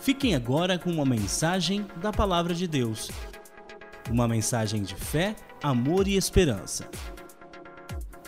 [0.00, 3.10] Fiquem agora com uma mensagem da Palavra de Deus.
[4.10, 6.88] Uma mensagem de fé, amor e esperança.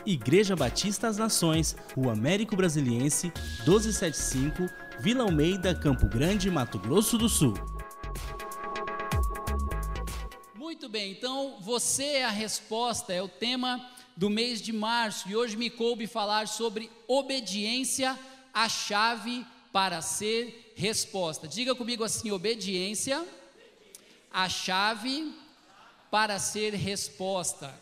[0.05, 4.69] Igreja Batista das Nações, Rua Américo Brasiliense, 1275,
[5.01, 7.55] Vila Almeida, Campo Grande, Mato Grosso do Sul.
[10.55, 13.81] Muito bem, então você é a resposta, é o tema
[14.17, 18.19] do mês de março e hoje me coube falar sobre obediência,
[18.53, 21.47] a chave para ser resposta.
[21.47, 23.27] Diga comigo assim: obediência,
[24.31, 25.33] a chave
[26.11, 27.73] para ser resposta.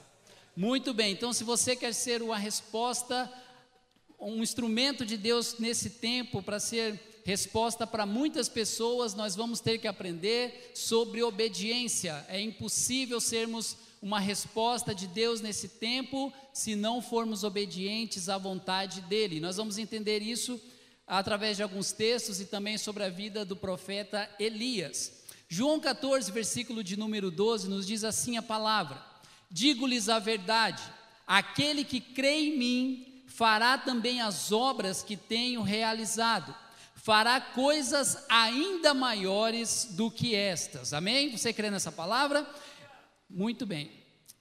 [0.56, 3.32] Muito bem, então se você quer ser uma resposta,
[4.18, 9.78] um instrumento de Deus nesse tempo para ser resposta para muitas pessoas, nós vamos ter
[9.78, 12.24] que aprender sobre obediência.
[12.28, 19.00] É impossível sermos uma resposta de Deus nesse tempo se não formos obedientes à vontade
[19.02, 19.40] dEle.
[19.40, 20.60] Nós vamos entender isso
[21.08, 25.24] através de alguns textos e também sobre a vida do profeta Elias.
[25.48, 29.02] João 14, versículo de número 12, nos diz assim a palavra:
[29.50, 30.82] Digo-lhes a verdade,
[31.26, 36.54] aquele que crê em mim fará também as obras que tenho realizado,
[36.94, 40.92] fará coisas ainda maiores do que estas.
[40.92, 41.34] Amém?
[41.34, 42.46] Você crê nessa palavra?
[43.30, 43.97] Muito bem.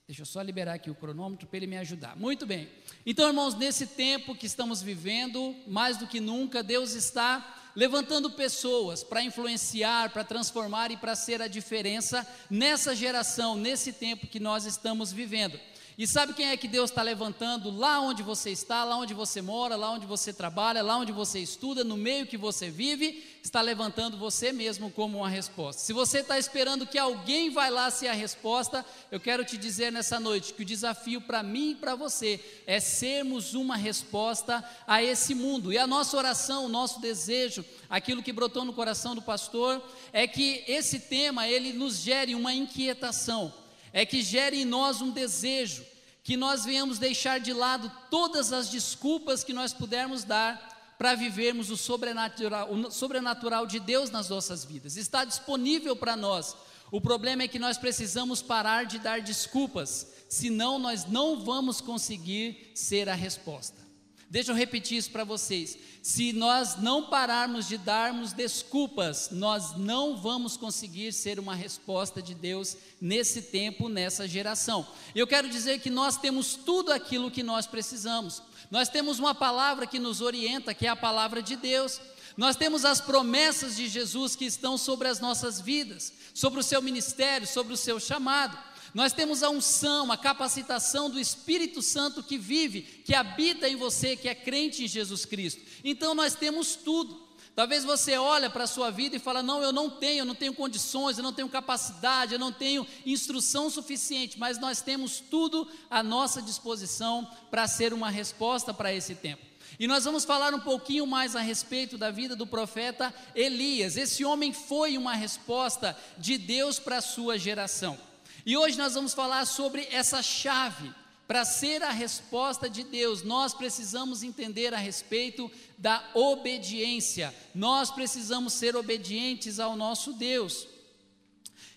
[0.08, 2.16] Deixa eu só liberar aqui o cronômetro para ele me ajudar.
[2.16, 2.70] Muito bem.
[3.06, 9.04] Então, irmãos, nesse tempo que estamos vivendo, mais do que nunca, Deus está levantando pessoas
[9.04, 14.66] para influenciar, para transformar e para ser a diferença nessa geração, nesse tempo que nós
[14.66, 15.60] estamos vivendo.
[15.98, 19.42] E sabe quem é que Deus está levantando lá onde você está, lá onde você
[19.42, 23.62] mora, lá onde você trabalha, lá onde você estuda, no meio que você vive, está
[23.62, 25.82] levantando você mesmo como uma resposta.
[25.82, 29.92] Se você está esperando que alguém vai lá ser a resposta, eu quero te dizer
[29.92, 35.02] nessa noite que o desafio para mim e para você é sermos uma resposta a
[35.02, 35.74] esse mundo.
[35.74, 39.82] E a nossa oração, o nosso desejo, aquilo que brotou no coração do pastor,
[40.14, 43.52] é que esse tema ele nos gere uma inquietação
[43.94, 45.86] é que gere em nós um desejo,
[46.24, 51.70] que nós venhamos deixar de lado todas as desculpas que nós pudermos dar para vivermos
[51.70, 54.98] o sobrenatural, o sobrenatural de Deus nas nossas vidas.
[54.98, 56.56] Está disponível para nós.
[56.92, 62.72] O problema é que nós precisamos parar de dar desculpas, senão nós não vamos conseguir
[62.74, 63.87] ser a resposta.
[64.30, 65.78] Deixa eu repetir isso para vocês.
[66.02, 72.36] Se nós não pararmos de darmos desculpas, nós não vamos conseguir ser uma resposta de
[72.36, 74.86] Deus nesse tempo, nessa geração.
[75.16, 78.42] Eu quero dizer que nós temos tudo aquilo que nós precisamos.
[78.70, 82.02] Nós temos uma palavra que nos orienta, que é a palavra de Deus.
[82.36, 86.82] Nós temos as promessas de Jesus que estão sobre as nossas vidas, sobre o seu
[86.82, 88.58] ministério, sobre o seu chamado.
[88.98, 94.16] Nós temos a unção, a capacitação do Espírito Santo que vive, que habita em você,
[94.16, 95.62] que é crente em Jesus Cristo.
[95.84, 97.22] Então nós temos tudo.
[97.56, 100.34] Talvez você olhe para a sua vida e fala: "Não, eu não tenho, eu não
[100.34, 105.70] tenho condições, eu não tenho capacidade, eu não tenho instrução suficiente", mas nós temos tudo
[105.92, 109.46] à nossa disposição para ser uma resposta para esse tempo.
[109.80, 113.96] E nós vamos falar um pouquinho mais a respeito da vida do profeta Elias.
[113.96, 118.07] Esse homem foi uma resposta de Deus para a sua geração.
[118.48, 120.90] E hoje nós vamos falar sobre essa chave.
[121.28, 127.36] Para ser a resposta de Deus, nós precisamos entender a respeito da obediência.
[127.54, 130.66] Nós precisamos ser obedientes ao nosso Deus.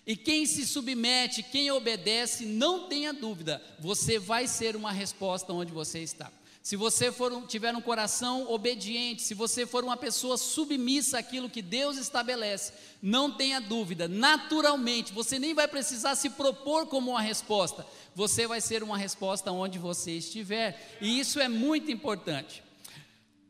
[0.07, 5.73] E quem se submete, quem obedece, não tenha dúvida, você vai ser uma resposta onde
[5.73, 6.31] você está.
[6.61, 11.61] Se você for, tiver um coração obediente, se você for uma pessoa submissa àquilo que
[11.61, 17.85] Deus estabelece, não tenha dúvida, naturalmente, você nem vai precisar se propor como uma resposta,
[18.13, 22.63] você vai ser uma resposta onde você estiver, e isso é muito importante.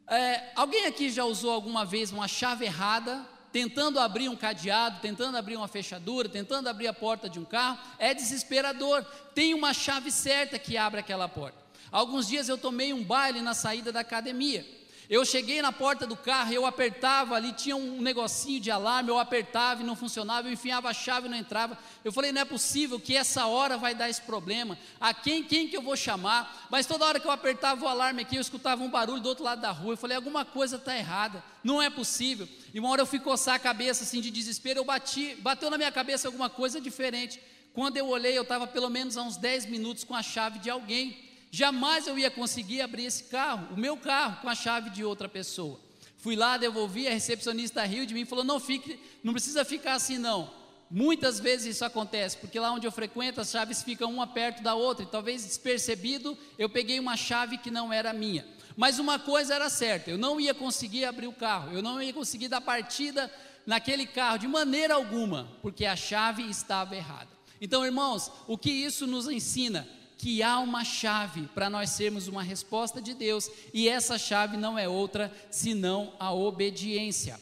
[0.07, 5.37] É, alguém aqui já usou alguma vez uma chave errada, tentando abrir um cadeado, tentando
[5.37, 7.77] abrir uma fechadura, tentando abrir a porta de um carro?
[7.99, 9.05] É desesperador.
[9.35, 11.60] Tem uma chave certa que abre aquela porta.
[11.91, 14.65] Alguns dias eu tomei um baile na saída da academia.
[15.11, 19.19] Eu cheguei na porta do carro, eu apertava ali, tinha um negocinho de alarme, eu
[19.19, 21.77] apertava e não funcionava, eu enfiava a chave e não entrava.
[22.01, 24.79] Eu falei, não é possível que essa hora vai dar esse problema.
[25.01, 26.65] A quem, quem que eu vou chamar?
[26.71, 29.43] Mas toda hora que eu apertava o alarme aqui, eu escutava um barulho do outro
[29.43, 29.95] lado da rua.
[29.95, 32.47] Eu falei, alguma coisa está errada, não é possível.
[32.73, 35.77] E uma hora eu fui coçar a cabeça assim de desespero, eu bati, bateu na
[35.77, 37.37] minha cabeça alguma coisa diferente.
[37.73, 40.69] Quando eu olhei, eu estava pelo menos há uns 10 minutos com a chave de
[40.69, 41.30] alguém.
[41.53, 45.27] Jamais eu ia conseguir abrir esse carro, o meu carro, com a chave de outra
[45.27, 45.77] pessoa.
[46.17, 49.95] Fui lá, devolvi, a recepcionista riu de mim e falou: não fique, não precisa ficar
[49.95, 50.49] assim não.
[50.89, 54.75] Muitas vezes isso acontece, porque lá onde eu frequento as chaves ficam uma perto da
[54.75, 58.45] outra, e talvez despercebido eu peguei uma chave que não era minha.
[58.77, 62.13] Mas uma coisa era certa: eu não ia conseguir abrir o carro, eu não ia
[62.13, 63.29] conseguir dar partida
[63.65, 67.29] naquele carro de maneira alguma, porque a chave estava errada.
[67.59, 69.87] Então, irmãos, o que isso nos ensina?
[70.21, 74.77] Que há uma chave para nós sermos uma resposta de Deus, e essa chave não
[74.77, 77.41] é outra senão a obediência.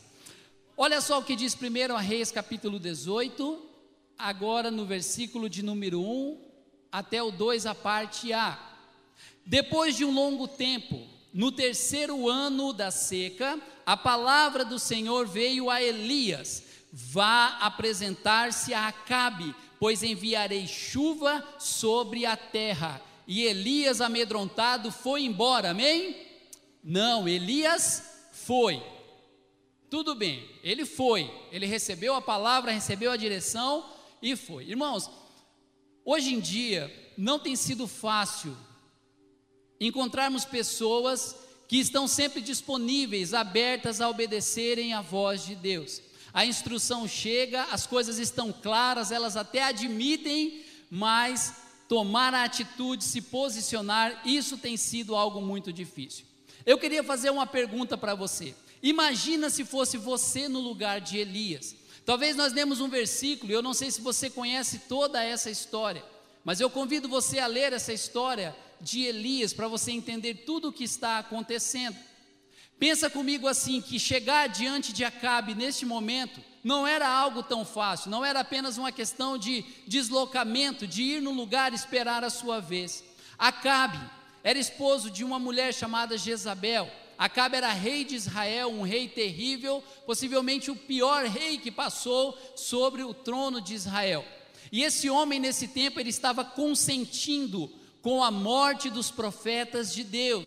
[0.77, 3.61] Olha só o que diz primeiro a Reis capítulo 18,
[4.17, 6.41] agora no versículo de número 1
[6.89, 8.57] até o 2, a parte A.
[9.45, 15.69] Depois de um longo tempo, no terceiro ano da seca, a palavra do Senhor veio
[15.69, 23.01] a Elias: Vá apresentar-se a Acabe, pois enviarei chuva sobre a terra.
[23.25, 26.27] E Elias, amedrontado, foi embora, amém?
[26.83, 28.83] Não, Elias foi.
[29.89, 33.89] Tudo bem, ele foi, ele recebeu a palavra, recebeu a direção
[34.21, 34.65] e foi.
[34.65, 35.09] Irmãos,
[36.05, 38.55] hoje em dia não tem sido fácil
[39.79, 41.35] encontrarmos pessoas
[41.67, 46.01] que estão sempre disponíveis, abertas a obedecerem à voz de Deus.
[46.33, 51.53] A instrução chega, as coisas estão claras, elas até admitem, mas
[51.87, 56.25] tomar a atitude, se posicionar, isso tem sido algo muito difícil.
[56.65, 58.55] Eu queria fazer uma pergunta para você.
[58.81, 61.75] Imagina se fosse você no lugar de Elias.
[62.05, 66.03] Talvez nós demos um versículo, eu não sei se você conhece toda essa história,
[66.43, 70.73] mas eu convido você a ler essa história de Elias para você entender tudo o
[70.73, 71.95] que está acontecendo.
[72.79, 78.09] Pensa comigo assim, que chegar diante de Acabe neste momento não era algo tão fácil,
[78.09, 83.03] não era apenas uma questão de deslocamento, de ir no lugar esperar a sua vez.
[83.37, 83.99] Acabe
[84.43, 89.83] era esposo de uma mulher chamada Jezabel, Acabe era rei de Israel, um rei terrível,
[90.05, 94.25] possivelmente o pior rei que passou sobre o trono de Israel.
[94.71, 97.69] E esse homem, nesse tempo, ele estava consentindo
[98.01, 100.45] com a morte dos profetas de Deus.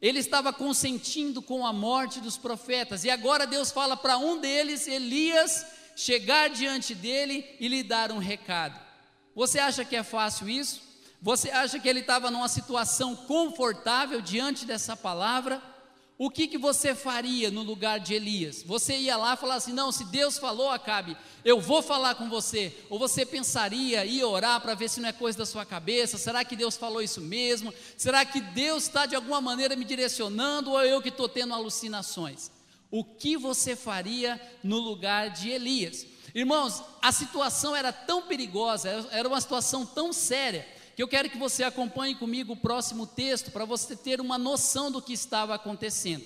[0.00, 4.86] Ele estava consentindo com a morte dos profetas, e agora Deus fala para um deles,
[4.86, 8.78] Elias, chegar diante dele e lhe dar um recado.
[9.34, 10.82] Você acha que é fácil isso?
[11.20, 15.62] Você acha que ele estava numa situação confortável diante dessa palavra?
[16.16, 18.62] O que, que você faria no lugar de Elias?
[18.62, 22.28] Você ia lá e falar assim: não, se Deus falou, Acabe, eu vou falar com
[22.28, 22.72] você.
[22.88, 26.16] Ou você pensaria, ia orar para ver se não é coisa da sua cabeça?
[26.16, 27.74] Será que Deus falou isso mesmo?
[27.96, 32.48] Será que Deus está de alguma maneira me direcionando ou eu que estou tendo alucinações?
[32.92, 36.06] O que você faria no lugar de Elias?
[36.32, 40.64] Irmãos, a situação era tão perigosa, era uma situação tão séria
[40.94, 44.90] que eu quero que você acompanhe comigo o próximo texto para você ter uma noção
[44.90, 46.24] do que estava acontecendo.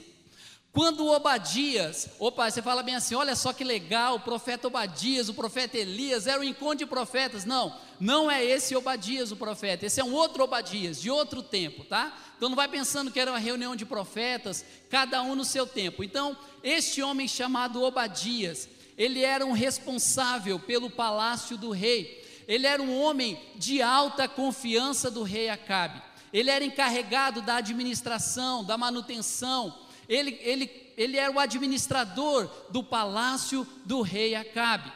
[0.70, 5.34] Quando Obadias, opa, você fala bem assim: olha só que legal, o profeta Obadias, o
[5.34, 7.44] profeta Elias, era um encontro de profetas.
[7.44, 11.84] Não, não é esse Obadias o profeta, esse é um outro Obadias, de outro tempo,
[11.84, 12.16] tá?
[12.36, 16.04] Então não vai pensando que era uma reunião de profetas, cada um no seu tempo.
[16.04, 22.82] Então, este homem chamado Obadias, ele era um responsável pelo palácio do rei ele era
[22.82, 26.00] um homem de alta confiança do rei Acabe.
[26.32, 29.78] Ele era encarregado da administração, da manutenção.
[30.08, 34.90] Ele, ele, ele era o administrador do palácio do rei Acabe.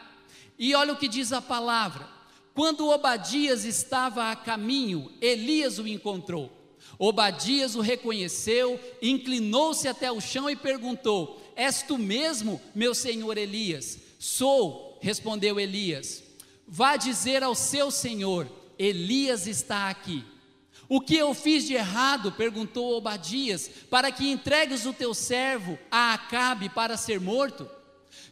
[0.58, 2.08] E olha o que diz a palavra:
[2.54, 6.50] quando Obadias estava a caminho, Elias o encontrou.
[6.99, 13.99] Obadias o reconheceu, inclinou-se até o chão e perguntou: És tu mesmo, meu senhor Elias?
[14.18, 16.31] Sou, respondeu Elias.
[16.75, 20.25] Vá dizer ao seu senhor: Elias está aqui.
[20.88, 22.33] O que eu fiz de errado?
[22.33, 27.69] perguntou Obadias, para que entregues o teu servo a Acabe para ser morto?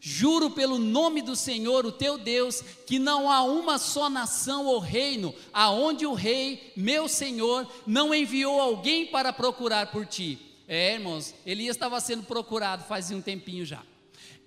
[0.00, 4.78] Juro pelo nome do Senhor, o teu Deus, que não há uma só nação ou
[4.78, 10.38] reino aonde o rei, meu Senhor, não enviou alguém para procurar por ti.
[10.66, 13.82] É, irmãos, Elias estava sendo procurado fazia um tempinho já.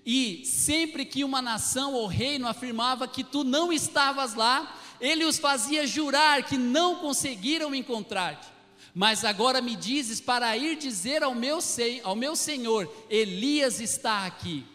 [0.06, 5.38] E sempre que uma nação ou reino afirmava que tu não estavas lá, ele os
[5.38, 8.48] fazia jurar que não conseguiram encontrar-te.
[8.94, 11.60] Mas agora me dizes para ir dizer ao meu,
[12.04, 14.66] ao meu Senhor: Elias está aqui.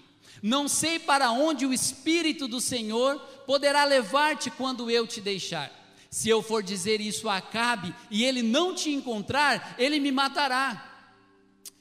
[0.42, 5.72] Não sei para onde o Espírito do Senhor poderá levar-te quando eu te deixar.
[6.10, 10.84] Se eu for dizer isso a Acabe e ele não te encontrar, ele me matará.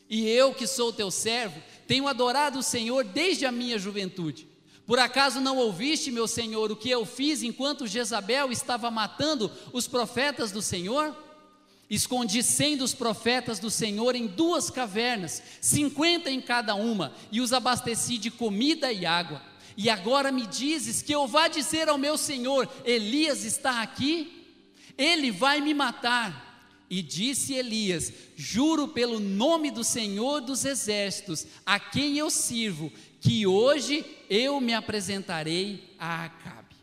[0.10, 4.48] E eu, que sou teu servo, tenho adorado o Senhor desde a minha juventude.
[4.86, 9.88] Por acaso não ouviste, meu Senhor, o que eu fiz enquanto Jezabel estava matando os
[9.88, 11.16] profetas do Senhor?
[11.90, 17.54] Escondi cem dos profetas do Senhor em duas cavernas, cinquenta em cada uma, e os
[17.54, 19.42] abasteci de comida e água.
[19.76, 24.46] E agora me dizes que eu vá dizer ao meu Senhor: Elias está aqui?
[24.98, 26.47] Ele vai me matar.
[26.90, 33.46] E disse Elias: Juro pelo nome do Senhor dos Exércitos, a quem eu sirvo, que
[33.46, 36.76] hoje eu me apresentarei a Acabe.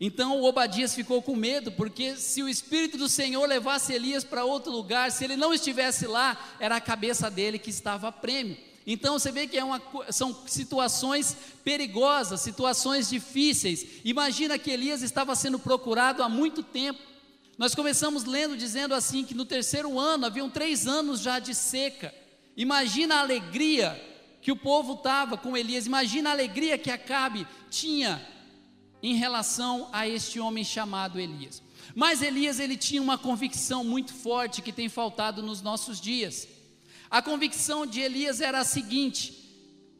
[0.00, 4.72] Então Obadias ficou com medo, porque se o Espírito do Senhor levasse Elias para outro
[4.72, 8.56] lugar, se ele não estivesse lá, era a cabeça dele que estava a prêmio.
[8.86, 9.80] Então você vê que é uma,
[10.10, 13.86] são situações perigosas, situações difíceis.
[14.02, 17.09] Imagina que Elias estava sendo procurado há muito tempo.
[17.60, 22.10] Nós começamos lendo dizendo assim que no terceiro ano haviam três anos já de seca.
[22.56, 24.02] Imagina a alegria
[24.40, 25.84] que o povo estava com Elias.
[25.84, 28.26] Imagina a alegria que Acabe tinha
[29.02, 31.62] em relação a este homem chamado Elias.
[31.94, 36.48] Mas Elias ele tinha uma convicção muito forte que tem faltado nos nossos dias.
[37.10, 39.39] A convicção de Elias era a seguinte: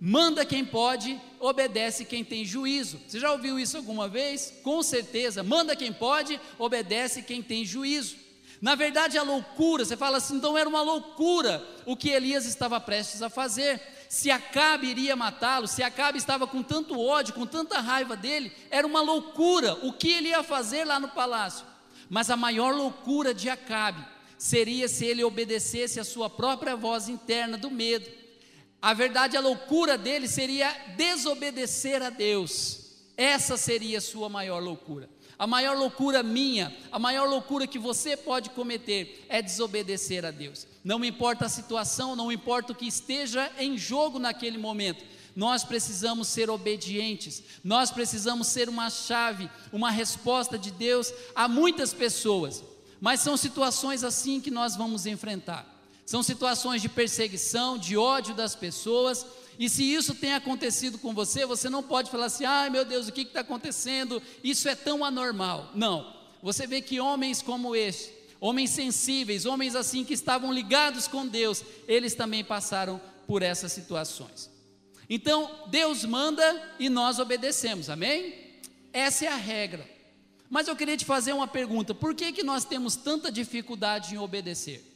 [0.00, 2.98] manda quem pode, obedece quem tem juízo.
[3.06, 4.54] Você já ouviu isso alguma vez?
[4.62, 8.16] Com certeza, manda quem pode, obedece quem tem juízo.
[8.60, 12.78] Na verdade, a loucura, você fala assim, então era uma loucura o que Elias estava
[12.78, 13.80] prestes a fazer.
[14.08, 18.86] Se Acabe iria matá-lo, se Acabe estava com tanto ódio, com tanta raiva dele, era
[18.86, 21.64] uma loucura o que ele ia fazer lá no palácio.
[22.08, 24.04] Mas a maior loucura de Acabe
[24.36, 28.19] seria se ele obedecesse a sua própria voz interna do medo.
[28.82, 32.80] A verdade, a loucura dele seria desobedecer a Deus.
[33.16, 35.08] Essa seria a sua maior loucura.
[35.38, 40.66] A maior loucura minha, a maior loucura que você pode cometer é desobedecer a Deus.
[40.84, 46.28] Não importa a situação, não importa o que esteja em jogo naquele momento, nós precisamos
[46.28, 52.62] ser obedientes, nós precisamos ser uma chave, uma resposta de Deus a muitas pessoas.
[53.00, 55.79] Mas são situações assim que nós vamos enfrentar.
[56.10, 59.24] São situações de perseguição, de ódio das pessoas.
[59.56, 63.06] E se isso tem acontecido com você, você não pode falar assim: ai meu Deus,
[63.06, 64.20] o que está acontecendo?
[64.42, 65.70] Isso é tão anormal.
[65.72, 66.12] Não.
[66.42, 71.62] Você vê que homens como este, homens sensíveis, homens assim que estavam ligados com Deus,
[71.86, 74.50] eles também passaram por essas situações.
[75.08, 78.34] Então, Deus manda e nós obedecemos, amém?
[78.92, 79.88] Essa é a regra.
[80.50, 84.18] Mas eu queria te fazer uma pergunta: por que, que nós temos tanta dificuldade em
[84.18, 84.89] obedecer?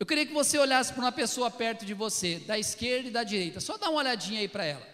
[0.00, 3.22] Eu queria que você olhasse para uma pessoa perto de você, da esquerda e da
[3.22, 4.88] direita, só dá uma olhadinha aí para ela.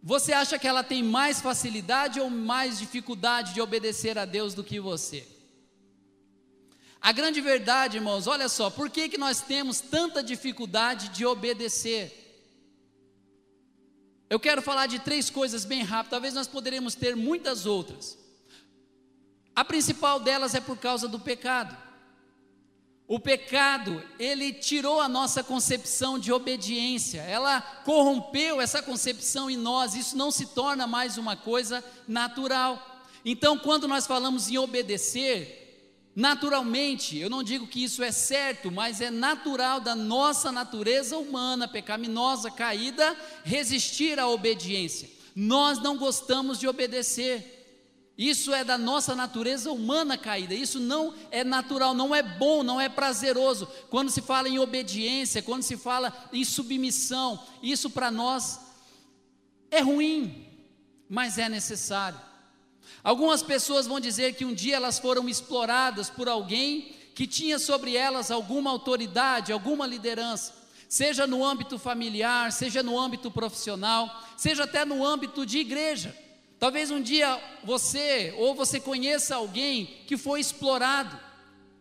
[0.00, 4.62] Você acha que ela tem mais facilidade ou mais dificuldade de obedecer a Deus do
[4.62, 5.26] que você?
[7.00, 12.16] A grande verdade, irmãos, olha só, por que, que nós temos tanta dificuldade de obedecer?
[14.30, 18.16] Eu quero falar de três coisas bem rápido, talvez nós poderemos ter muitas outras.
[19.56, 21.89] A principal delas é por causa do pecado.
[23.10, 29.96] O pecado, ele tirou a nossa concepção de obediência, ela corrompeu essa concepção em nós,
[29.96, 33.02] isso não se torna mais uma coisa natural.
[33.24, 35.56] Então, quando nós falamos em obedecer,
[36.14, 41.68] Naturalmente, eu não digo que isso é certo, mas é natural da nossa natureza humana
[41.68, 45.08] pecaminosa, caída, resistir à obediência.
[45.34, 47.59] Nós não gostamos de obedecer.
[48.20, 50.52] Isso é da nossa natureza humana caída.
[50.52, 53.66] Isso não é natural, não é bom, não é prazeroso.
[53.88, 58.60] Quando se fala em obediência, quando se fala em submissão, isso para nós
[59.70, 60.46] é ruim,
[61.08, 62.20] mas é necessário.
[63.02, 67.96] Algumas pessoas vão dizer que um dia elas foram exploradas por alguém que tinha sobre
[67.96, 70.52] elas alguma autoridade, alguma liderança,
[70.90, 76.14] seja no âmbito familiar, seja no âmbito profissional, seja até no âmbito de igreja.
[76.60, 81.18] Talvez um dia você ou você conheça alguém que foi explorado,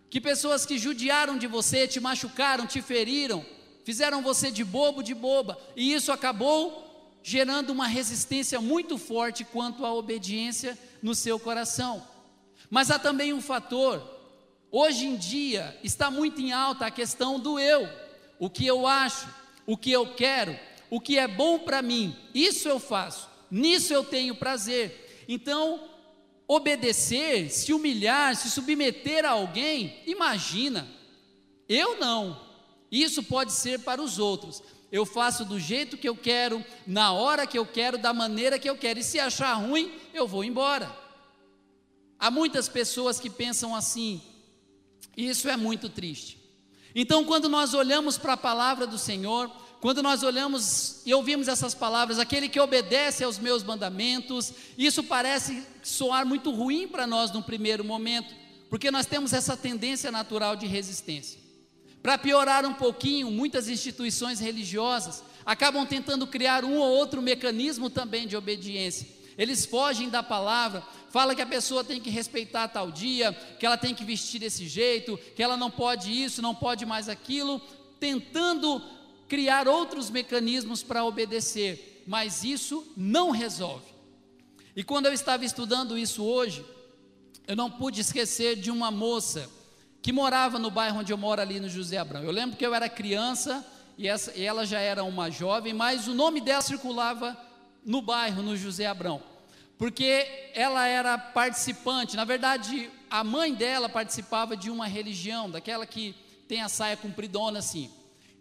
[0.09, 3.45] que pessoas que judiaram de você, te machucaram, te feriram,
[3.83, 9.85] fizeram você de bobo, de boba, e isso acabou gerando uma resistência muito forte quanto
[9.85, 12.01] à obediência no seu coração.
[12.69, 14.01] Mas há também um fator,
[14.71, 17.85] hoje em dia está muito em alta a questão do eu,
[18.39, 19.27] o que eu acho,
[19.65, 20.57] o que eu quero,
[20.89, 25.25] o que é bom para mim, isso eu faço, nisso eu tenho prazer.
[25.27, 25.89] Então,
[26.47, 30.87] obedecer, se humilhar, se submeter a alguém, imagina,
[31.67, 32.39] eu não,
[32.91, 34.63] isso pode ser para os outros.
[34.91, 38.67] Eu faço do jeito que eu quero, na hora que eu quero, da maneira que
[38.67, 38.99] eu quero.
[38.99, 40.91] E se achar ruim, eu vou embora.
[42.17, 44.21] Há muitas pessoas que pensam assim,
[45.15, 46.39] e isso é muito triste.
[46.95, 51.73] Então, quando nós olhamos para a palavra do Senhor, quando nós olhamos e ouvimos essas
[51.73, 57.41] palavras, aquele que obedece aos meus mandamentos, isso parece soar muito ruim para nós no
[57.41, 58.33] primeiro momento,
[58.69, 61.39] porque nós temos essa tendência natural de resistência.
[62.03, 68.27] Para piorar um pouquinho, muitas instituições religiosas acabam tentando criar um ou outro mecanismo também
[68.27, 69.07] de obediência.
[69.37, 73.77] Eles fogem da palavra, fala que a pessoa tem que respeitar tal dia, que ela
[73.77, 77.61] tem que vestir desse jeito, que ela não pode isso, não pode mais aquilo,
[77.99, 78.81] tentando
[79.29, 83.85] criar outros mecanismos para obedecer, mas isso não resolve.
[84.75, 86.65] E quando eu estava estudando isso hoje,
[87.47, 89.47] eu não pude esquecer de uma moça
[90.01, 92.23] que morava no bairro onde eu moro ali no José Abrão.
[92.23, 93.65] Eu lembro que eu era criança
[93.97, 97.37] e, essa, e ela já era uma jovem, mas o nome dela circulava
[97.85, 99.21] no bairro, no José Abrão,
[99.77, 106.15] porque ela era participante, na verdade, a mãe dela participava de uma religião, daquela que
[106.47, 107.91] tem a saia compridona assim.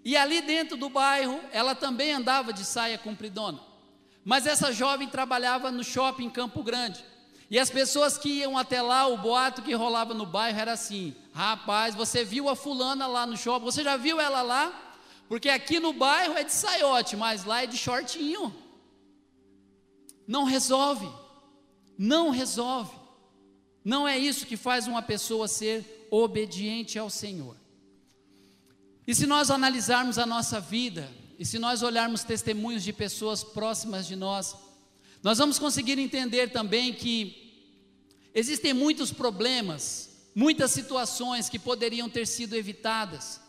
[0.09, 3.61] E ali dentro do bairro, ela também andava de saia compridona.
[4.25, 7.05] Mas essa jovem trabalhava no shopping Campo Grande.
[7.51, 11.15] E as pessoas que iam até lá, o boato que rolava no bairro era assim:
[11.35, 13.67] rapaz, você viu a fulana lá no shopping?
[13.67, 14.97] Você já viu ela lá?
[15.29, 18.57] Porque aqui no bairro é de saiote, mas lá é de shortinho.
[20.27, 21.07] Não resolve.
[21.99, 22.97] Não resolve.
[23.85, 27.68] Não é isso que faz uma pessoa ser obediente ao Senhor.
[29.09, 34.07] E se nós analisarmos a nossa vida, e se nós olharmos testemunhos de pessoas próximas
[34.07, 34.55] de nós,
[35.23, 37.57] nós vamos conseguir entender também que
[38.35, 43.41] existem muitos problemas, muitas situações que poderiam ter sido evitadas.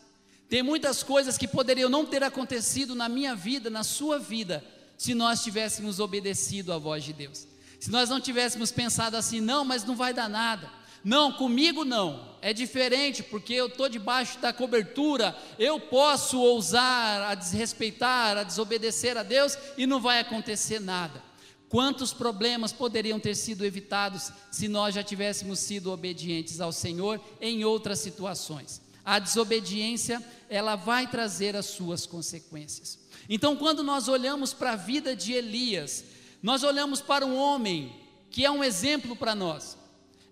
[0.48, 4.64] Tem muitas coisas que poderiam não ter acontecido na minha vida, na sua vida,
[4.96, 7.46] se nós tivéssemos obedecido à voz de Deus.
[7.78, 10.72] Se nós não tivéssemos pensado assim, não, mas não vai dar nada.
[11.02, 12.28] Não, comigo não.
[12.42, 19.16] É diferente, porque eu estou debaixo da cobertura, eu posso ousar a desrespeitar, a desobedecer
[19.16, 21.22] a Deus e não vai acontecer nada.
[21.68, 27.64] Quantos problemas poderiam ter sido evitados se nós já tivéssemos sido obedientes ao Senhor em
[27.64, 28.80] outras situações?
[29.04, 32.98] A desobediência, ela vai trazer as suas consequências.
[33.28, 36.04] Então, quando nós olhamos para a vida de Elias,
[36.42, 37.94] nós olhamos para um homem
[38.30, 39.78] que é um exemplo para nós.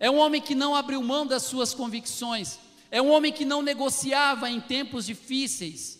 [0.00, 2.58] É um homem que não abriu mão das suas convicções.
[2.90, 5.98] É um homem que não negociava em tempos difíceis.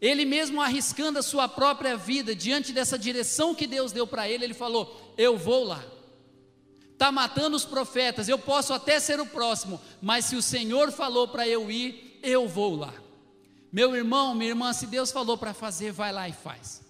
[0.00, 4.44] Ele mesmo arriscando a sua própria vida diante dessa direção que Deus deu para ele,
[4.44, 5.84] ele falou: Eu vou lá.
[6.92, 11.28] Está matando os profetas, eu posso até ser o próximo, mas se o Senhor falou
[11.28, 12.92] para eu ir, eu vou lá.
[13.70, 16.82] Meu irmão, minha irmã, se Deus falou para fazer, vai lá e faz.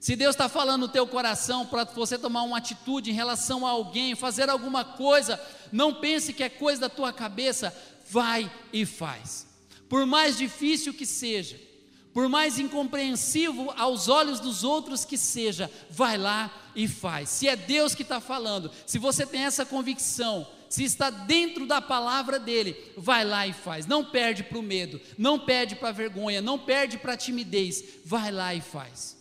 [0.00, 3.70] Se Deus está falando no teu coração para você tomar uma atitude em relação a
[3.70, 5.40] alguém, fazer alguma coisa,
[5.72, 7.74] não pense que é coisa da tua cabeça,
[8.10, 9.46] vai e faz.
[9.88, 11.58] Por mais difícil que seja,
[12.12, 17.28] por mais incompreensível aos olhos dos outros que seja, vai lá e faz.
[17.28, 21.80] Se é Deus que está falando, se você tem essa convicção, se está dentro da
[21.80, 23.86] palavra dele, vai lá e faz.
[23.86, 27.84] Não perde para o medo, não perde para a vergonha, não perde para a timidez,
[28.04, 29.16] vai lá e faz.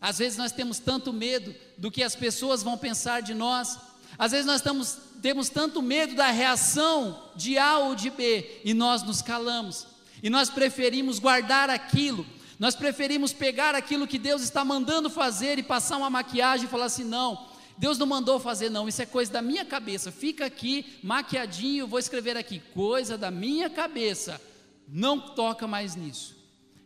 [0.00, 3.78] Às vezes nós temos tanto medo do que as pessoas vão pensar de nós,
[4.16, 8.74] às vezes nós estamos, temos tanto medo da reação de A ou de B e
[8.74, 9.86] nós nos calamos.
[10.22, 12.26] E nós preferimos guardar aquilo,
[12.58, 16.86] nós preferimos pegar aquilo que Deus está mandando fazer e passar uma maquiagem e falar
[16.86, 20.98] assim: não, Deus não mandou fazer, não, isso é coisa da minha cabeça, fica aqui
[21.02, 24.40] maquiadinho, vou escrever aqui, coisa da minha cabeça,
[24.88, 26.36] não toca mais nisso.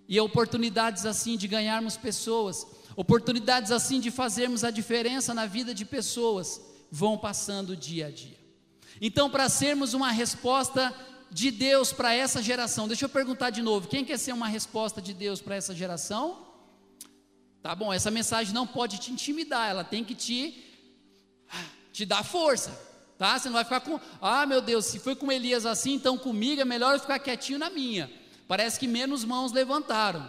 [0.06, 5.84] E oportunidades assim de ganharmos pessoas, oportunidades assim de fazermos a diferença na vida de
[5.84, 8.38] pessoas, vão passando dia a dia.
[9.00, 10.94] Então, para sermos uma resposta
[11.32, 12.86] de Deus para essa geração.
[12.86, 16.46] Deixa eu perguntar de novo: quem quer ser uma resposta de Deus para essa geração?
[17.62, 20.62] Tá bom, essa mensagem não pode te intimidar, ela tem que te,
[21.92, 22.70] te dar força,
[23.16, 23.38] tá?
[23.38, 26.60] Você não vai ficar com, ah meu Deus, se foi com Elias assim, então comigo
[26.60, 28.10] é melhor eu ficar quietinho na minha.
[28.48, 30.28] Parece que menos mãos levantaram,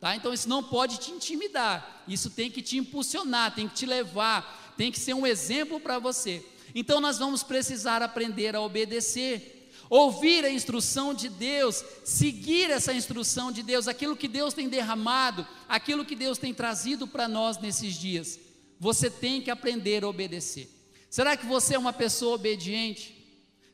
[0.00, 0.16] tá?
[0.16, 4.74] Então isso não pode te intimidar, isso tem que te impulsionar, tem que te levar,
[4.76, 6.44] tem que ser um exemplo para você.
[6.74, 9.58] Então nós vamos precisar aprender a obedecer
[9.90, 15.46] ouvir a instrução de Deus, seguir essa instrução de Deus, aquilo que Deus tem derramado,
[15.68, 18.38] aquilo que Deus tem trazido para nós nesses dias.
[18.78, 20.68] Você tem que aprender a obedecer.
[21.10, 23.14] Será que você é uma pessoa obediente?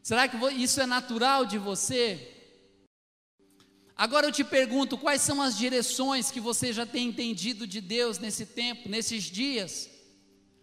[0.03, 2.34] Será que isso é natural de você?
[3.97, 8.19] Agora eu te pergunto, quais são as direções que você já tem entendido de Deus
[8.19, 9.89] nesse tempo, nesses dias?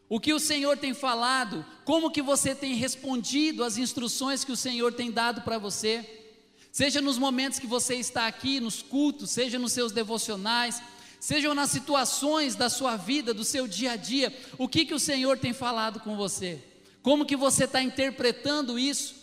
[0.09, 4.57] O que o Senhor tem falado, como que você tem respondido às instruções que o
[4.57, 6.05] Senhor tem dado para você?
[6.69, 10.81] Seja nos momentos que você está aqui, nos cultos, seja nos seus devocionais,
[11.17, 14.99] sejam nas situações da sua vida, do seu dia a dia, o que que o
[14.99, 16.61] Senhor tem falado com você?
[17.01, 19.20] Como que você está interpretando isso?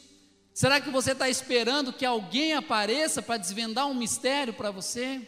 [0.58, 5.22] Será que você está esperando que alguém apareça para desvendar um mistério para você?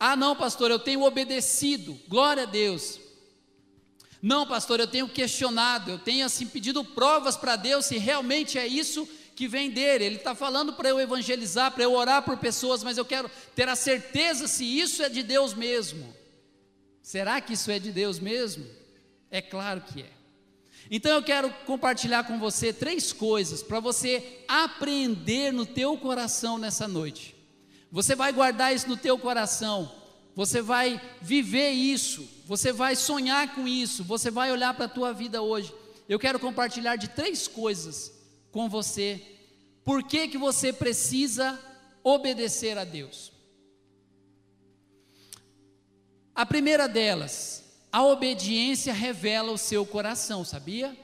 [0.00, 2.98] Ah, não, pastor, eu tenho obedecido, glória a Deus.
[4.20, 8.66] Não, pastor, eu tenho questionado, eu tenho assim pedido provas para Deus se realmente é
[8.66, 10.04] isso que vem dele.
[10.04, 13.68] Ele está falando para eu evangelizar, para eu orar por pessoas, mas eu quero ter
[13.68, 16.12] a certeza se isso é de Deus mesmo.
[17.00, 18.66] Será que isso é de Deus mesmo?
[19.30, 20.21] É claro que é.
[20.94, 26.86] Então eu quero compartilhar com você três coisas para você aprender no teu coração nessa
[26.86, 27.34] noite.
[27.90, 29.90] Você vai guardar isso no teu coração.
[30.34, 35.14] Você vai viver isso, você vai sonhar com isso, você vai olhar para a tua
[35.14, 35.72] vida hoje.
[36.06, 38.12] Eu quero compartilhar de três coisas
[38.50, 39.20] com você.
[39.82, 41.58] Por que, que você precisa
[42.04, 43.32] obedecer a Deus?
[46.34, 47.61] A primeira delas,
[47.92, 50.96] a obediência revela o seu coração, sabia?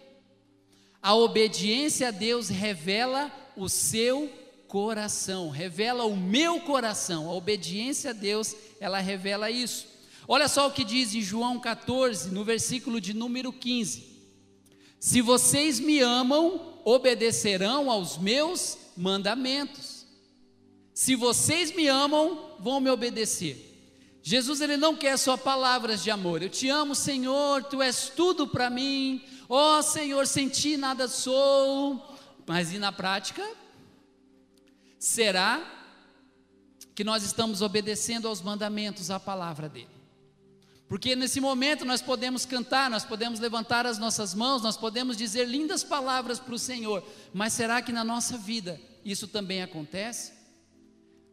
[1.02, 4.32] A obediência a Deus revela o seu
[4.66, 7.28] coração, revela o meu coração.
[7.28, 9.86] A obediência a Deus, ela revela isso.
[10.26, 14.04] Olha só o que diz em João 14, no versículo de número 15:
[14.98, 20.06] Se vocês me amam, obedecerão aos meus mandamentos.
[20.94, 23.67] Se vocês me amam, vão me obedecer.
[24.28, 26.42] Jesus ele não quer só palavras de amor.
[26.42, 29.24] Eu te amo, Senhor, tu és tudo para mim.
[29.48, 32.14] Ó oh, Senhor, sem ti nada sou.
[32.46, 33.42] Mas e na prática?
[34.98, 35.62] Será
[36.94, 39.88] que nós estamos obedecendo aos mandamentos, à palavra dele?
[40.90, 45.48] Porque nesse momento nós podemos cantar, nós podemos levantar as nossas mãos, nós podemos dizer
[45.48, 50.37] lindas palavras para o Senhor, mas será que na nossa vida isso também acontece?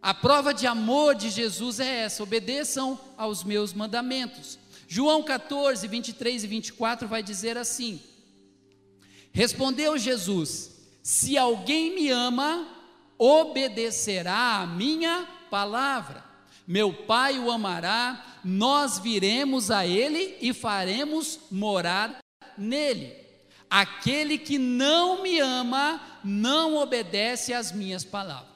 [0.05, 4.59] A prova de amor de Jesus é essa: obedeçam aos meus mandamentos.
[4.87, 7.99] João 14, 23 e 24 vai dizer assim:
[9.31, 12.67] Respondeu Jesus: Se alguém me ama,
[13.17, 16.23] obedecerá a minha palavra.
[16.67, 22.19] Meu Pai o amará, nós viremos a ele e faremos morar
[22.55, 23.11] nele.
[23.67, 28.54] Aquele que não me ama não obedece às minhas palavras.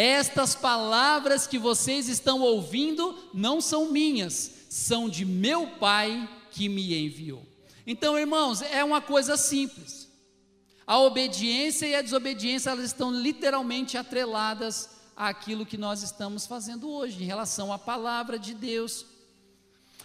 [0.00, 6.96] Estas palavras que vocês estão ouvindo não são minhas, são de meu Pai que me
[7.04, 7.44] enviou.
[7.84, 10.08] Então, irmãos, é uma coisa simples.
[10.86, 17.20] A obediência e a desobediência, elas estão literalmente atreladas àquilo que nós estamos fazendo hoje,
[17.20, 19.04] em relação à palavra de Deus.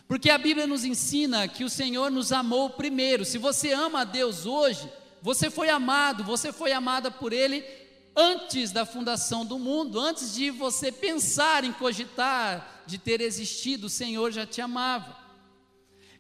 [0.08, 3.24] Porque a Bíblia nos ensina que o Senhor nos amou primeiro.
[3.24, 7.83] Se você ama a Deus hoje, você foi amado, você foi amada por Ele
[8.16, 13.90] antes da fundação do mundo, antes de você pensar em cogitar de ter existido, o
[13.90, 15.18] Senhor já te amava.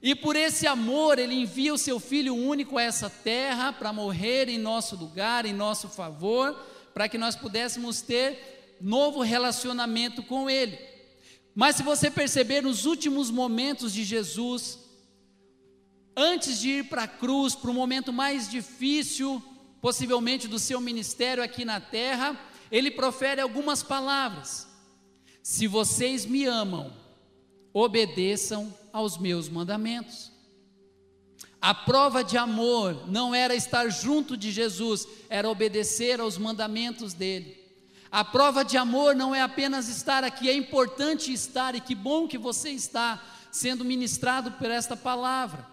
[0.01, 4.49] E por esse amor, Ele envia o seu Filho único a essa terra para morrer
[4.49, 6.53] em nosso lugar, em nosso favor,
[6.93, 10.77] para que nós pudéssemos ter novo relacionamento com Ele.
[11.55, 14.79] Mas se você perceber nos últimos momentos de Jesus,
[16.17, 19.41] antes de ir para a cruz, para o momento mais difícil,
[19.83, 22.39] possivelmente do seu ministério aqui na terra,
[22.71, 24.65] ele profere algumas palavras:
[25.43, 26.93] Se vocês me amam,
[27.73, 30.31] obedeçam aos meus mandamentos.
[31.61, 37.61] A prova de amor não era estar junto de Jesus, era obedecer aos mandamentos dele.
[38.09, 42.25] A prova de amor não é apenas estar aqui, é importante estar e que bom
[42.25, 45.72] que você está sendo ministrado por esta palavra.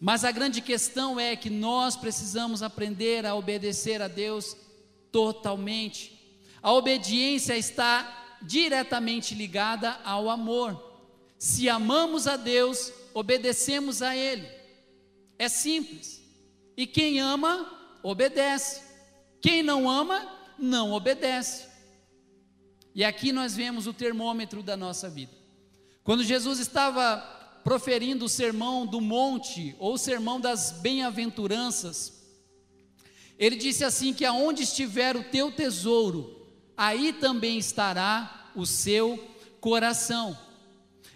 [0.00, 4.56] Mas a grande questão é que nós precisamos aprender a obedecer a Deus
[5.10, 6.40] totalmente.
[6.62, 11.00] A obediência está diretamente ligada ao amor.
[11.38, 14.46] Se amamos a Deus, obedecemos a Ele.
[15.38, 16.22] É simples.
[16.76, 18.82] E quem ama, obedece.
[19.40, 20.26] Quem não ama,
[20.58, 21.66] não obedece.
[22.94, 25.32] E aqui nós vemos o termômetro da nossa vida.
[26.02, 27.35] Quando Jesus estava
[27.66, 32.12] proferindo o sermão do monte, ou o sermão das bem-aventuranças,
[33.36, 39.18] ele disse assim: que aonde estiver o teu tesouro, aí também estará o seu
[39.60, 40.38] coração.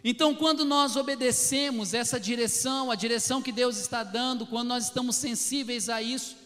[0.02, 5.14] Então, quando nós obedecemos essa direção, a direção que Deus está dando, quando nós estamos
[5.14, 6.36] sensíveis a isso,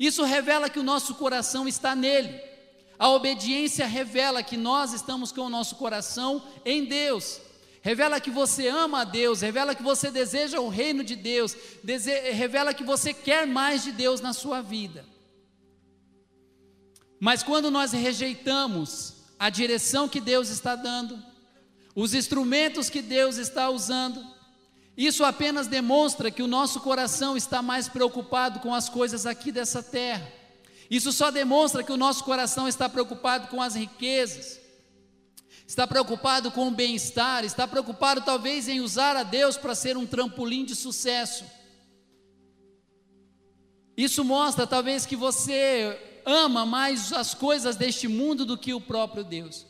[0.00, 2.40] isso revela que o nosso coração está nele.
[2.98, 7.43] A obediência revela que nós estamos com o nosso coração em Deus.
[7.84, 11.54] Revela que você ama a Deus, revela que você deseja o reino de Deus,
[12.32, 15.04] revela que você quer mais de Deus na sua vida.
[17.20, 21.22] Mas quando nós rejeitamos a direção que Deus está dando,
[21.94, 24.24] os instrumentos que Deus está usando.
[24.96, 29.82] Isso apenas demonstra que o nosso coração está mais preocupado com as coisas aqui dessa
[29.82, 30.26] terra.
[30.90, 34.58] Isso só demonstra que o nosso coração está preocupado com as riquezas,
[35.66, 40.06] está preocupado com o bem-estar, está preocupado talvez em usar a Deus para ser um
[40.06, 41.44] trampolim de sucesso.
[43.96, 49.24] Isso mostra talvez que você ama mais as coisas deste mundo do que o próprio
[49.24, 49.66] Deus.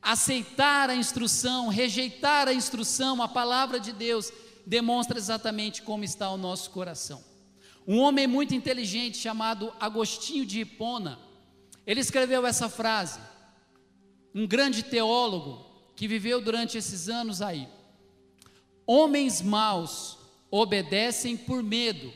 [0.00, 4.30] Aceitar a instrução, rejeitar a instrução, a palavra de Deus,
[4.66, 7.22] demonstra exatamente como está o nosso coração.
[7.86, 11.18] Um homem muito inteligente chamado Agostinho de Hipona,
[11.86, 13.20] ele escreveu essa frase.
[14.34, 17.68] Um grande teólogo que viveu durante esses anos aí.
[18.86, 20.18] Homens maus
[20.50, 22.12] obedecem por medo,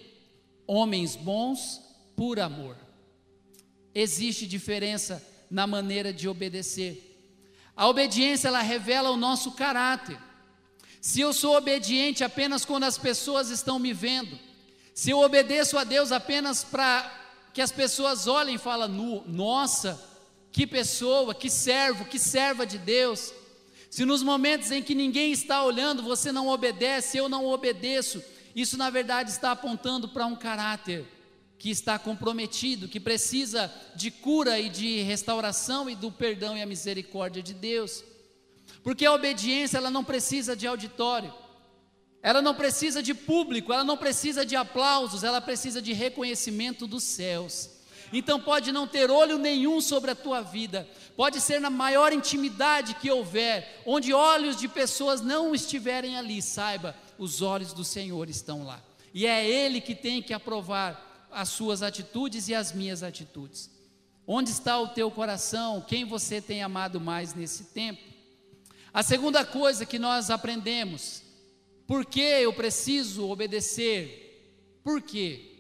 [0.67, 1.81] homens bons
[2.17, 2.77] por amor.
[3.95, 7.05] Existe diferença na maneira de obedecer.
[7.77, 10.19] A obediência ela revela o nosso caráter.
[11.01, 14.39] Se eu sou obediente apenas quando as pessoas estão me vendo,
[14.93, 17.09] se eu obedeço a Deus apenas para
[17.55, 18.91] que as pessoas olhem e falem,
[19.27, 20.01] nossa,
[20.53, 23.33] que pessoa, que servo, que serva de Deus.
[23.91, 28.23] Se nos momentos em que ninguém está olhando, você não obedece, eu não obedeço,
[28.55, 31.07] isso na verdade está apontando para um caráter
[31.59, 36.67] que está comprometido, que precisa de cura e de restauração e do perdão e a
[36.67, 38.05] misericórdia de Deus.
[38.83, 41.35] Porque a obediência ela não precisa de auditório.
[42.23, 47.03] Ela não precisa de público, ela não precisa de aplausos, ela precisa de reconhecimento dos
[47.03, 47.71] céus.
[48.13, 52.95] Então pode não ter olho nenhum sobre a tua vida, pode ser na maior intimidade
[52.95, 58.65] que houver, onde olhos de pessoas não estiverem ali, saiba, os olhos do Senhor estão
[58.65, 58.83] lá.
[59.13, 63.71] E é Ele que tem que aprovar as suas atitudes e as minhas atitudes.
[64.27, 65.85] Onde está o teu coração?
[65.87, 68.03] Quem você tem amado mais nesse tempo?
[68.93, 71.23] A segunda coisa que nós aprendemos,
[71.87, 74.81] por que eu preciso obedecer?
[74.85, 75.58] Por quê?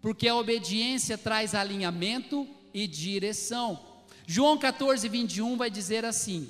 [0.00, 3.78] Porque a obediência traz alinhamento e direção.
[4.26, 6.48] João 14, 21 vai dizer assim: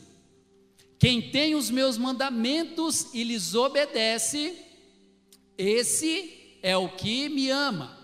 [0.98, 4.56] Quem tem os meus mandamentos e lhes obedece,
[5.56, 7.98] esse é o que me ama.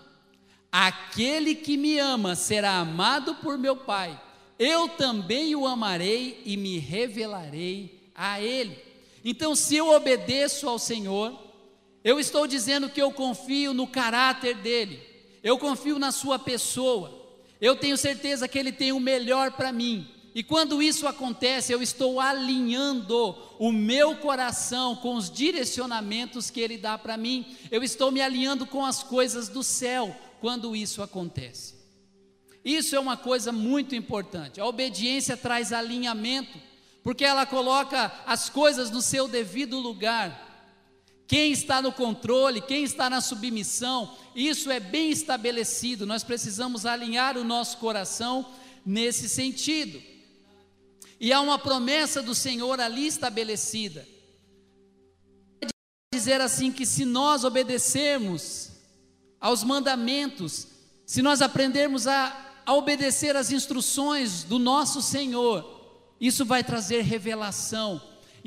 [0.71, 4.19] Aquele que me ama será amado por meu Pai.
[4.59, 8.77] Eu também o amarei e me revelarei a ele.
[9.23, 11.37] Então, se eu obedeço ao Senhor,
[12.03, 15.01] eu estou dizendo que eu confio no caráter dele,
[15.43, 17.25] eu confio na sua pessoa,
[17.59, 20.07] eu tenho certeza que ele tem o melhor para mim.
[20.35, 26.77] E quando isso acontece, eu estou alinhando o meu coração com os direcionamentos que ele
[26.77, 31.75] dá para mim, eu estou me alinhando com as coisas do céu quando isso acontece.
[32.63, 34.61] Isso é uma coisa muito importante.
[34.61, 36.59] A obediência traz alinhamento
[37.07, 40.46] porque ela coloca as coisas no seu devido lugar.
[41.27, 46.05] Quem está no controle, quem está na submissão, isso é bem estabelecido.
[46.05, 48.49] Nós precisamos alinhar o nosso coração
[48.85, 50.01] nesse sentido.
[51.19, 54.07] E há uma promessa do Senhor ali estabelecida.
[56.13, 58.71] Dizer assim que se nós obedecermos
[59.39, 60.67] aos mandamentos,
[61.05, 68.01] se nós aprendermos a, a obedecer às instruções do nosso Senhor, isso vai trazer revelação,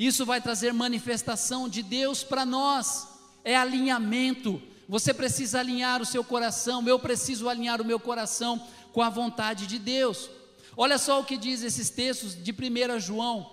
[0.07, 3.07] isso vai trazer manifestação de Deus para nós,
[3.43, 4.59] é alinhamento.
[4.89, 9.67] Você precisa alinhar o seu coração, eu preciso alinhar o meu coração com a vontade
[9.67, 10.27] de Deus.
[10.75, 13.49] Olha só o que diz esses textos de 1 João.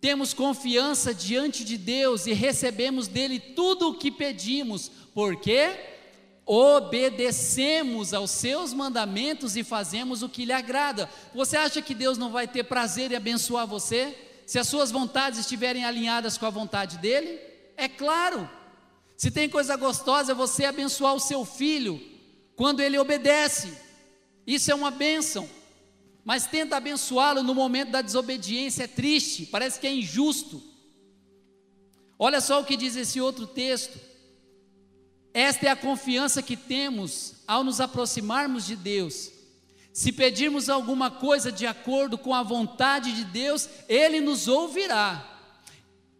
[0.00, 5.76] Temos confiança diante de Deus e recebemos dele tudo o que pedimos, porque
[6.44, 11.08] obedecemos aos seus mandamentos e fazemos o que lhe agrada.
[11.32, 14.27] Você acha que Deus não vai ter prazer em abençoar você?
[14.48, 17.38] Se as suas vontades estiverem alinhadas com a vontade dele?
[17.76, 18.48] É claro.
[19.14, 22.00] Se tem coisa gostosa, você abençoar o seu filho
[22.56, 23.76] quando ele obedece.
[24.46, 25.46] Isso é uma bênção.
[26.24, 30.62] Mas tenta abençoá-lo no momento da desobediência, é triste, parece que é injusto.
[32.18, 34.00] Olha só o que diz esse outro texto.
[35.34, 39.30] Esta é a confiança que temos ao nos aproximarmos de Deus.
[39.98, 45.28] Se pedirmos alguma coisa de acordo com a vontade de Deus, Ele nos ouvirá.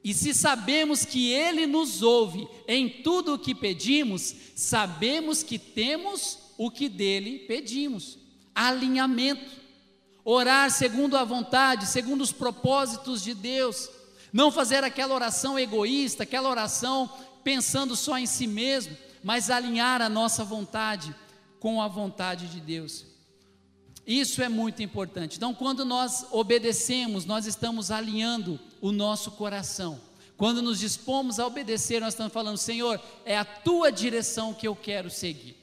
[0.02, 6.40] E se sabemos que Ele nos ouve em tudo o que pedimos, sabemos que temos
[6.58, 8.18] o que dele pedimos.
[8.52, 9.48] Alinhamento.
[10.24, 13.88] Orar segundo a vontade, segundo os propósitos de Deus.
[14.32, 17.08] Não fazer aquela oração egoísta, aquela oração
[17.44, 21.14] pensando só em si mesmo, mas alinhar a nossa vontade
[21.60, 23.17] com a vontade de Deus.
[24.08, 25.36] Isso é muito importante.
[25.36, 30.00] Então, quando nós obedecemos, nós estamos alinhando o nosso coração.
[30.34, 34.74] Quando nos dispomos a obedecer, nós estamos falando, Senhor, é a tua direção que eu
[34.74, 35.54] quero seguir.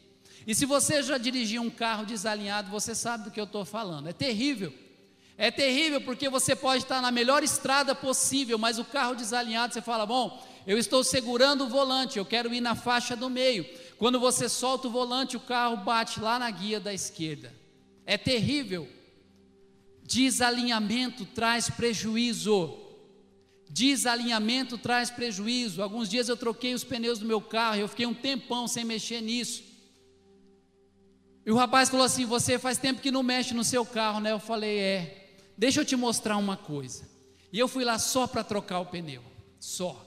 [0.45, 4.09] E se você já dirigiu um carro desalinhado, você sabe do que eu estou falando.
[4.09, 4.71] É terrível.
[5.39, 9.81] É terrível porque você pode estar na melhor estrada possível, mas o carro desalinhado, você
[9.81, 13.65] fala: bom, eu estou segurando o volante, eu quero ir na faixa do meio.
[13.97, 17.64] Quando você solta o volante, o carro bate lá na guia da esquerda.
[18.05, 18.87] É terrível.
[20.03, 22.77] Desalinhamento traz prejuízo.
[23.69, 25.81] Desalinhamento traz prejuízo.
[25.81, 29.21] Alguns dias eu troquei os pneus do meu carro, eu fiquei um tempão sem mexer
[29.21, 29.63] nisso.
[31.45, 34.31] E o rapaz falou assim: Você faz tempo que não mexe no seu carro, né?
[34.31, 37.09] Eu falei: É, deixa eu te mostrar uma coisa.
[37.51, 39.23] E eu fui lá só para trocar o pneu,
[39.59, 40.01] só.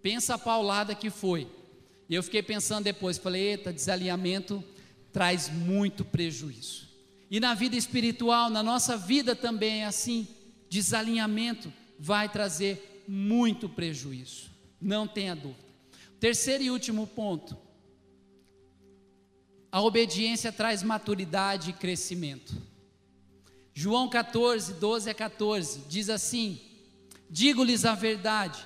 [0.00, 1.48] Pensa a paulada que foi.
[2.08, 4.62] E eu fiquei pensando depois, falei: Eita, desalinhamento
[5.12, 6.93] traz muito prejuízo.
[7.34, 10.28] E na vida espiritual, na nossa vida também é assim.
[10.70, 15.66] Desalinhamento vai trazer muito prejuízo, não tenha dúvida.
[16.20, 17.58] Terceiro e último ponto:
[19.72, 22.54] a obediência traz maturidade e crescimento.
[23.72, 26.60] João 14, 12 a 14 diz assim:
[27.28, 28.64] Digo-lhes a verdade,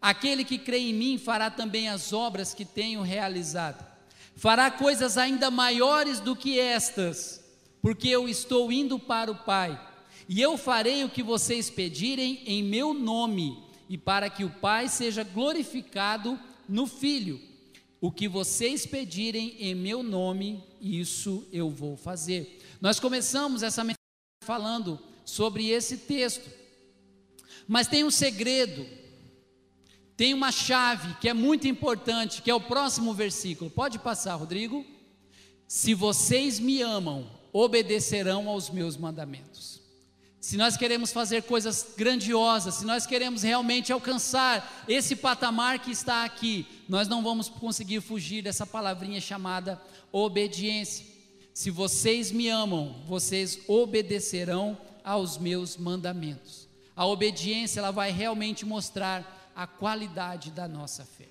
[0.00, 3.84] aquele que crê em mim fará também as obras que tenho realizado,
[4.36, 7.43] fará coisas ainda maiores do que estas,
[7.84, 9.78] porque eu estou indo para o Pai.
[10.26, 14.88] E eu farei o que vocês pedirem em meu nome, e para que o Pai
[14.88, 17.38] seja glorificado no Filho.
[18.00, 22.58] O que vocês pedirem em meu nome, isso eu vou fazer.
[22.80, 23.98] Nós começamos essa mensagem
[24.42, 26.48] falando sobre esse texto,
[27.68, 28.86] mas tem um segredo,
[30.16, 33.68] tem uma chave que é muito importante, que é o próximo versículo.
[33.68, 34.86] Pode passar, Rodrigo?
[35.68, 39.84] Se vocês me amam, obedecerão aos meus mandamentos
[40.44, 46.22] se nós queremos fazer coisas grandiosas, se nós queremos realmente alcançar esse patamar que está
[46.22, 49.80] aqui, nós não vamos conseguir fugir dessa palavrinha chamada
[50.12, 51.06] obediência.
[51.54, 56.68] Se vocês me amam, vocês obedecerão aos meus mandamentos.
[56.94, 61.28] A obediência ela vai realmente mostrar a qualidade da nossa fé.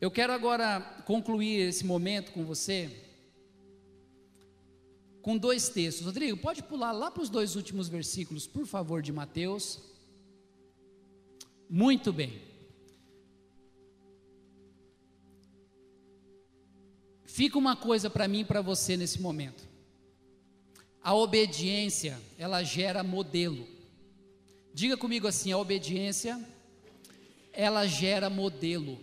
[0.00, 2.90] Eu quero agora concluir esse momento com você
[5.22, 6.04] com dois textos.
[6.04, 9.80] Rodrigo, pode pular lá para os dois últimos versículos, por favor, de Mateus.
[11.70, 12.42] Muito bem.
[17.24, 19.66] Fica uma coisa para mim e para você nesse momento.
[21.00, 23.66] A obediência, ela gera modelo.
[24.74, 26.38] Diga comigo assim: a obediência,
[27.52, 28.98] ela gera modelo.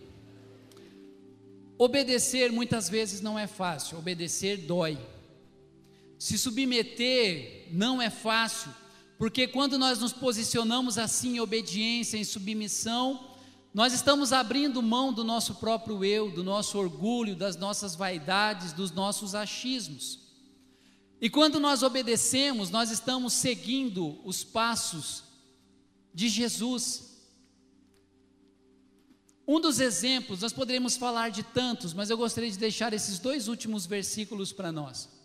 [1.76, 4.98] Obedecer muitas vezes não é fácil, obedecer dói.
[6.20, 8.70] Se submeter não é fácil,
[9.16, 13.38] porque quando nós nos posicionamos assim em obediência, em submissão,
[13.72, 18.90] nós estamos abrindo mão do nosso próprio eu, do nosso orgulho, das nossas vaidades, dos
[18.90, 20.18] nossos achismos.
[21.22, 25.24] E quando nós obedecemos, nós estamos seguindo os passos
[26.12, 27.16] de Jesus.
[29.48, 33.48] Um dos exemplos, nós poderíamos falar de tantos, mas eu gostaria de deixar esses dois
[33.48, 35.19] últimos versículos para nós.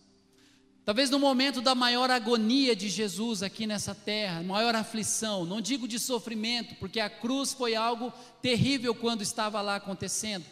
[0.86, 5.88] Talvez no momento da maior agonia de Jesus aqui nessa terra, maior aflição, não digo
[5.88, 10.46] de sofrimento, porque a cruz foi algo terrível quando estava lá acontecendo,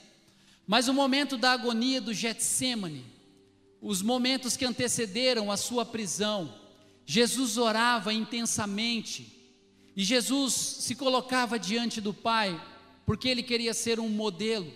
[0.66, 3.06] mas o momento da agonia do Getsemane,
[3.80, 6.52] os momentos que antecederam a sua prisão,
[7.06, 9.40] Jesus orava intensamente
[9.96, 12.60] e Jesus se colocava diante do Pai,
[13.06, 14.72] porque ele queria ser um modelo.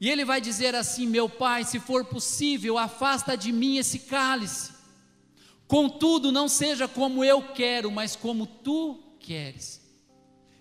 [0.00, 4.72] E ele vai dizer assim: Meu pai, se for possível, afasta de mim esse cálice.
[5.66, 9.80] Contudo, não seja como eu quero, mas como tu queres.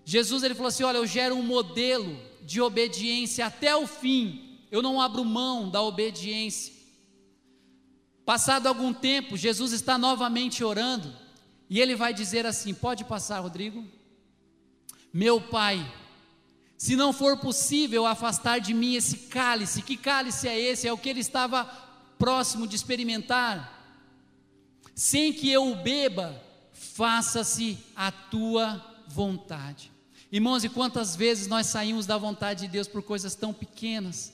[0.04, 4.60] Jesus ele falou assim: Olha, eu gero um modelo de obediência até o fim.
[4.72, 6.74] Eu não abro mão da obediência.
[8.26, 11.16] Passado algum tempo, Jesus está novamente orando
[11.70, 13.86] e ele vai dizer assim: Pode passar, Rodrigo?
[15.14, 15.86] Meu pai,
[16.78, 20.88] se não for possível afastar de mim esse cálice, que cálice é esse?
[20.88, 21.66] É o que ele estava
[22.20, 23.74] próximo de experimentar.
[24.94, 26.40] Sem que eu o beba,
[26.72, 29.92] faça-se a tua vontade.
[30.32, 34.34] Irmãos, e quantas vezes nós saímos da vontade de Deus por coisas tão pequenas?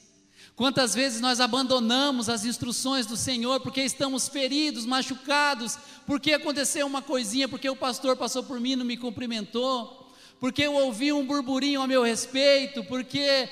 [0.56, 7.02] Quantas vezes nós abandonamos as instruções do Senhor porque estamos feridos, machucados, porque aconteceu uma
[7.02, 10.02] coisinha, porque o pastor passou por mim e não me cumprimentou?
[10.40, 13.50] Porque eu ouvi um burburinho a meu respeito, porque.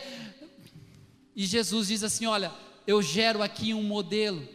[1.35, 2.51] E Jesus diz assim: Olha,
[2.85, 4.47] eu gero aqui um modelo,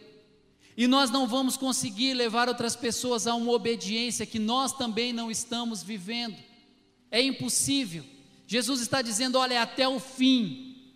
[0.75, 5.31] e nós não vamos conseguir levar outras pessoas a uma obediência que nós também não
[5.31, 6.37] estamos vivendo,
[7.09, 8.03] é impossível.
[8.45, 10.93] Jesus está dizendo: Olha, é até o fim,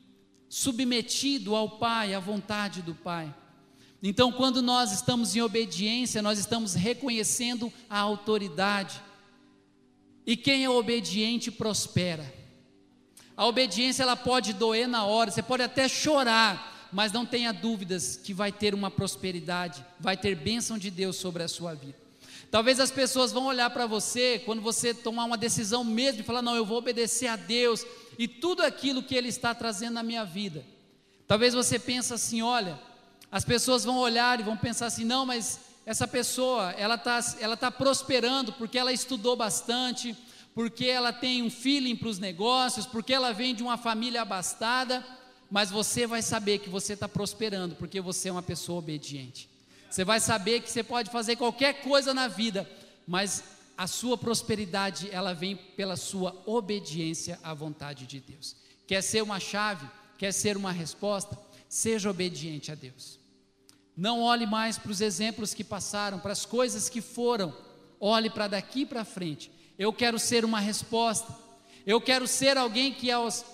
[0.47, 3.33] submetido ao Pai, à vontade do Pai.
[4.03, 8.99] Então, quando nós estamos em obediência, nós estamos reconhecendo a autoridade.
[10.25, 12.33] E quem é obediente prospera.
[13.35, 18.15] A obediência ela pode doer na hora, você pode até chorar, mas não tenha dúvidas
[18.17, 21.97] que vai ter uma prosperidade, vai ter bênção de Deus sobre a sua vida.
[22.51, 26.41] Talvez as pessoas vão olhar para você quando você tomar uma decisão mesmo e falar:
[26.41, 27.85] "Não, eu vou obedecer a Deus
[28.19, 30.65] e tudo aquilo que ele está trazendo na minha vida".
[31.25, 32.77] Talvez você pense assim: "Olha,
[33.31, 37.57] as pessoas vão olhar e vão pensar assim: não, mas essa pessoa, ela está ela
[37.57, 40.15] tá prosperando porque ela estudou bastante,
[40.53, 45.05] porque ela tem um feeling para os negócios, porque ela vem de uma família abastada,
[45.49, 49.49] mas você vai saber que você está prosperando porque você é uma pessoa obediente.
[49.89, 52.69] Você vai saber que você pode fazer qualquer coisa na vida,
[53.05, 53.43] mas
[53.77, 58.55] a sua prosperidade ela vem pela sua obediência à vontade de Deus.
[58.87, 59.85] Quer ser uma chave,
[60.17, 63.20] quer ser uma resposta, seja obediente a Deus.
[63.95, 67.55] Não olhe mais para os exemplos que passaram, para as coisas que foram.
[67.99, 69.51] Olhe para daqui para frente.
[69.77, 71.35] Eu quero ser uma resposta.
[71.85, 73.09] Eu quero ser alguém que,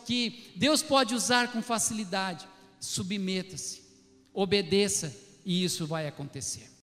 [0.05, 2.47] que Deus pode usar com facilidade.
[2.79, 3.81] Submeta-se,
[4.33, 5.15] obedeça,
[5.45, 6.76] e isso vai acontecer.